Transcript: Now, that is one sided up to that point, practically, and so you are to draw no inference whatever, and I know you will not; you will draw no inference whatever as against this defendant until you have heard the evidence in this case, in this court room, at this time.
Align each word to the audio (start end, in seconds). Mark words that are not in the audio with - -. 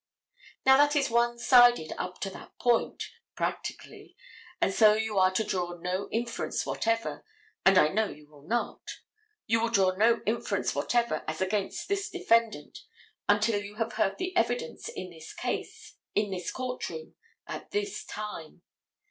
Now, 0.65 0.77
that 0.77 0.95
is 0.95 1.11
one 1.11 1.37
sided 1.37 1.93
up 1.95 2.19
to 2.21 2.31
that 2.31 2.57
point, 2.57 3.03
practically, 3.35 4.15
and 4.59 4.73
so 4.73 4.95
you 4.95 5.19
are 5.19 5.29
to 5.35 5.43
draw 5.43 5.75
no 5.77 6.09
inference 6.09 6.65
whatever, 6.65 7.23
and 7.67 7.77
I 7.77 7.89
know 7.89 8.07
you 8.09 8.27
will 8.27 8.41
not; 8.41 8.81
you 9.45 9.61
will 9.61 9.69
draw 9.69 9.91
no 9.91 10.21
inference 10.25 10.73
whatever 10.73 11.23
as 11.27 11.39
against 11.39 11.87
this 11.87 12.09
defendant 12.09 12.79
until 13.29 13.61
you 13.63 13.75
have 13.75 13.93
heard 13.93 14.17
the 14.17 14.35
evidence 14.35 14.89
in 14.89 15.11
this 15.11 15.35
case, 15.35 15.93
in 16.15 16.31
this 16.31 16.49
court 16.49 16.89
room, 16.89 17.13
at 17.45 17.69
this 17.69 18.03
time. 18.03 18.63